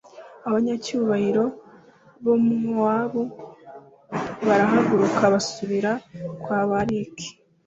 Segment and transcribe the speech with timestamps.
[0.47, 1.43] abanyacyubahiro
[2.25, 3.23] ba mowabu
[4.47, 5.91] barahaguruka, basubira
[6.43, 7.27] kwa balaki.